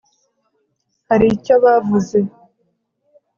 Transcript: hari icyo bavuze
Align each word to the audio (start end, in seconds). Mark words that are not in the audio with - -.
hari 1.09 1.25
icyo 1.35 1.55
bavuze 1.63 2.17